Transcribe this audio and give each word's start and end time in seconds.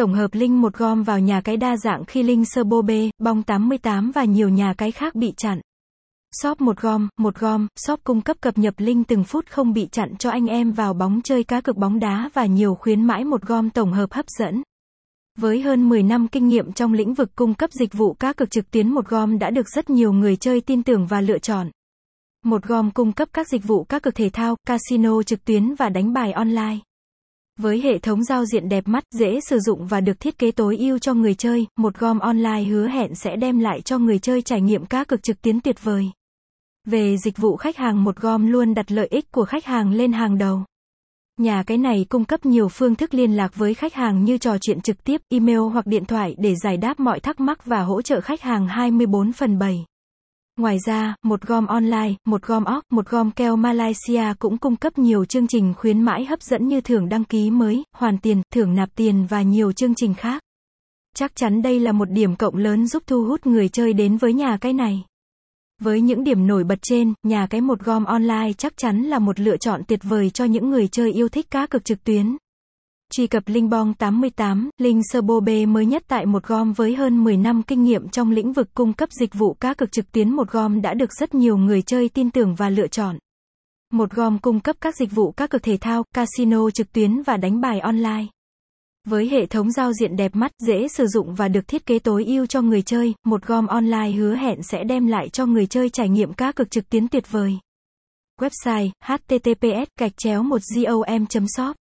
tổng 0.00 0.14
hợp 0.14 0.34
linh 0.34 0.60
một 0.60 0.74
gom 0.74 1.02
vào 1.02 1.20
nhà 1.20 1.40
cái 1.40 1.56
đa 1.56 1.76
dạng 1.76 2.04
khi 2.04 2.22
linh 2.22 2.44
sơ 2.44 2.64
bô 2.64 2.82
bê, 2.82 3.10
bong 3.18 3.42
88 3.42 4.10
và 4.10 4.24
nhiều 4.24 4.48
nhà 4.48 4.74
cái 4.78 4.92
khác 4.92 5.14
bị 5.14 5.32
chặn. 5.36 5.60
Shop 6.42 6.60
một 6.60 6.80
gom, 6.80 7.08
một 7.18 7.34
gom, 7.38 7.66
shop 7.76 8.00
cung 8.04 8.20
cấp 8.20 8.36
cập 8.40 8.58
nhật 8.58 8.74
linh 8.76 9.04
từng 9.04 9.24
phút 9.24 9.46
không 9.50 9.72
bị 9.72 9.88
chặn 9.92 10.16
cho 10.18 10.30
anh 10.30 10.46
em 10.46 10.72
vào 10.72 10.94
bóng 10.94 11.20
chơi 11.24 11.44
cá 11.44 11.60
cực 11.60 11.76
bóng 11.76 11.98
đá 11.98 12.30
và 12.34 12.46
nhiều 12.46 12.74
khuyến 12.74 13.04
mãi 13.04 13.24
một 13.24 13.42
gom 13.42 13.70
tổng 13.70 13.92
hợp 13.92 14.12
hấp 14.12 14.26
dẫn. 14.38 14.62
Với 15.38 15.60
hơn 15.60 15.88
10 15.88 16.02
năm 16.02 16.28
kinh 16.28 16.48
nghiệm 16.48 16.72
trong 16.72 16.92
lĩnh 16.92 17.14
vực 17.14 17.30
cung 17.36 17.54
cấp 17.54 17.70
dịch 17.72 17.92
vụ 17.92 18.14
cá 18.14 18.32
cược 18.32 18.50
trực 18.50 18.70
tuyến 18.70 18.88
một 18.88 19.08
gom 19.08 19.38
đã 19.38 19.50
được 19.50 19.68
rất 19.68 19.90
nhiều 19.90 20.12
người 20.12 20.36
chơi 20.36 20.60
tin 20.60 20.82
tưởng 20.82 21.06
và 21.06 21.20
lựa 21.20 21.38
chọn. 21.38 21.70
Một 22.44 22.62
gom 22.62 22.90
cung 22.90 23.12
cấp 23.12 23.28
các 23.32 23.48
dịch 23.48 23.64
vụ 23.64 23.84
cá 23.84 23.98
cược 23.98 24.14
thể 24.14 24.30
thao, 24.32 24.56
casino 24.66 25.22
trực 25.22 25.44
tuyến 25.44 25.74
và 25.74 25.88
đánh 25.88 26.12
bài 26.12 26.32
online. 26.32 26.78
Với 27.58 27.80
hệ 27.80 27.98
thống 27.98 28.24
giao 28.24 28.44
diện 28.44 28.68
đẹp 28.68 28.88
mắt, 28.88 29.04
dễ 29.10 29.40
sử 29.40 29.58
dụng 29.58 29.86
và 29.86 30.00
được 30.00 30.20
thiết 30.20 30.38
kế 30.38 30.50
tối 30.50 30.76
ưu 30.76 30.98
cho 30.98 31.14
người 31.14 31.34
chơi, 31.34 31.66
một 31.76 31.98
gom 31.98 32.18
online 32.18 32.62
hứa 32.62 32.88
hẹn 32.88 33.14
sẽ 33.14 33.36
đem 33.36 33.58
lại 33.58 33.80
cho 33.80 33.98
người 33.98 34.18
chơi 34.18 34.42
trải 34.42 34.60
nghiệm 34.60 34.86
cá 34.86 35.04
cược 35.04 35.22
trực 35.22 35.42
tuyến 35.42 35.60
tuyệt 35.60 35.84
vời. 35.84 36.10
Về 36.86 37.16
dịch 37.16 37.36
vụ 37.36 37.56
khách 37.56 37.76
hàng 37.76 38.04
một 38.04 38.16
gom 38.16 38.46
luôn 38.46 38.74
đặt 38.74 38.92
lợi 38.92 39.06
ích 39.10 39.32
của 39.32 39.44
khách 39.44 39.64
hàng 39.64 39.92
lên 39.92 40.12
hàng 40.12 40.38
đầu. 40.38 40.64
Nhà 41.38 41.62
cái 41.62 41.78
này 41.78 42.06
cung 42.08 42.24
cấp 42.24 42.46
nhiều 42.46 42.68
phương 42.68 42.94
thức 42.94 43.14
liên 43.14 43.32
lạc 43.32 43.56
với 43.56 43.74
khách 43.74 43.94
hàng 43.94 44.24
như 44.24 44.38
trò 44.38 44.58
chuyện 44.58 44.80
trực 44.80 45.04
tiếp, 45.04 45.20
email 45.28 45.58
hoặc 45.58 45.86
điện 45.86 46.04
thoại 46.04 46.34
để 46.38 46.54
giải 46.54 46.76
đáp 46.76 47.00
mọi 47.00 47.20
thắc 47.20 47.40
mắc 47.40 47.64
và 47.64 47.82
hỗ 47.82 48.02
trợ 48.02 48.20
khách 48.20 48.42
hàng 48.42 48.68
24 48.68 49.32
phần 49.32 49.58
7. 49.58 49.84
Ngoài 50.60 50.78
ra, 50.86 51.14
một 51.22 51.42
gom 51.42 51.66
online, 51.66 52.14
một 52.26 52.42
gom 52.42 52.64
óc, 52.64 52.84
một 52.90 53.08
gom 53.08 53.30
keo 53.30 53.56
Malaysia 53.56 54.24
cũng 54.38 54.58
cung 54.58 54.76
cấp 54.76 54.98
nhiều 54.98 55.24
chương 55.24 55.46
trình 55.46 55.74
khuyến 55.76 56.02
mãi 56.02 56.24
hấp 56.24 56.42
dẫn 56.42 56.68
như 56.68 56.80
thưởng 56.80 57.08
đăng 57.08 57.24
ký 57.24 57.50
mới, 57.50 57.82
hoàn 57.96 58.18
tiền, 58.18 58.42
thưởng 58.54 58.74
nạp 58.74 58.88
tiền 58.94 59.26
và 59.26 59.42
nhiều 59.42 59.72
chương 59.72 59.94
trình 59.94 60.14
khác. 60.14 60.42
Chắc 61.16 61.36
chắn 61.36 61.62
đây 61.62 61.80
là 61.80 61.92
một 61.92 62.10
điểm 62.10 62.36
cộng 62.36 62.56
lớn 62.56 62.86
giúp 62.86 63.02
thu 63.06 63.24
hút 63.24 63.46
người 63.46 63.68
chơi 63.68 63.92
đến 63.92 64.16
với 64.16 64.32
nhà 64.32 64.58
cái 64.60 64.72
này. 64.72 65.04
Với 65.80 66.00
những 66.00 66.24
điểm 66.24 66.46
nổi 66.46 66.64
bật 66.64 66.78
trên, 66.82 67.14
nhà 67.22 67.46
cái 67.50 67.60
một 67.60 67.80
gom 67.80 68.04
online 68.04 68.52
chắc 68.58 68.76
chắn 68.76 69.02
là 69.02 69.18
một 69.18 69.40
lựa 69.40 69.56
chọn 69.56 69.80
tuyệt 69.88 70.00
vời 70.02 70.30
cho 70.30 70.44
những 70.44 70.70
người 70.70 70.88
chơi 70.88 71.12
yêu 71.12 71.28
thích 71.28 71.50
cá 71.50 71.66
cược 71.66 71.84
trực 71.84 72.04
tuyến. 72.04 72.36
Truy 73.12 73.26
cập 73.26 73.42
link 73.46 73.70
bong 73.70 73.94
88, 73.94 74.70
Linh 74.78 75.00
sơ 75.02 75.20
bô 75.20 75.40
bê 75.40 75.66
mới 75.66 75.86
nhất 75.86 76.02
tại 76.08 76.26
một 76.26 76.44
gom 76.44 76.72
với 76.72 76.94
hơn 76.94 77.24
10 77.24 77.36
năm 77.36 77.62
kinh 77.62 77.82
nghiệm 77.82 78.08
trong 78.08 78.30
lĩnh 78.30 78.52
vực 78.52 78.68
cung 78.74 78.92
cấp 78.92 79.08
dịch 79.12 79.34
vụ 79.34 79.54
cá 79.54 79.74
cược 79.74 79.92
trực 79.92 80.12
tuyến 80.12 80.30
một 80.30 80.50
gom 80.50 80.82
đã 80.82 80.94
được 80.94 81.12
rất 81.12 81.34
nhiều 81.34 81.56
người 81.56 81.82
chơi 81.82 82.08
tin 82.08 82.30
tưởng 82.30 82.54
và 82.54 82.70
lựa 82.70 82.86
chọn. 82.86 83.18
Một 83.92 84.10
gom 84.10 84.38
cung 84.38 84.60
cấp 84.60 84.76
các 84.80 84.96
dịch 84.96 85.10
vụ 85.12 85.32
cá 85.32 85.46
cược 85.46 85.62
thể 85.62 85.76
thao, 85.80 86.04
casino 86.14 86.70
trực 86.70 86.92
tuyến 86.92 87.22
và 87.22 87.36
đánh 87.36 87.60
bài 87.60 87.80
online. 87.80 88.26
Với 89.08 89.28
hệ 89.28 89.46
thống 89.46 89.72
giao 89.72 89.92
diện 89.92 90.16
đẹp 90.16 90.36
mắt, 90.36 90.52
dễ 90.66 90.88
sử 90.88 91.06
dụng 91.06 91.34
và 91.34 91.48
được 91.48 91.68
thiết 91.68 91.86
kế 91.86 91.98
tối 91.98 92.24
ưu 92.24 92.46
cho 92.46 92.62
người 92.62 92.82
chơi, 92.82 93.14
một 93.26 93.46
gom 93.46 93.66
online 93.66 94.10
hứa 94.10 94.34
hẹn 94.34 94.62
sẽ 94.62 94.84
đem 94.84 95.06
lại 95.06 95.28
cho 95.28 95.46
người 95.46 95.66
chơi 95.66 95.90
trải 95.90 96.08
nghiệm 96.08 96.32
cá 96.32 96.52
cược 96.52 96.70
trực 96.70 96.90
tuyến 96.90 97.08
tuyệt 97.08 97.30
vời. 97.30 97.58
Website: 98.40 98.90
https 99.04 99.88
gạch 99.98 100.12
chéo 100.16 100.42
1 100.42 100.58
gom 100.86 101.46
shop 101.56 101.76